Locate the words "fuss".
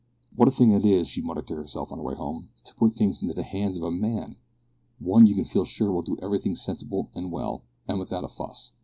8.31-8.71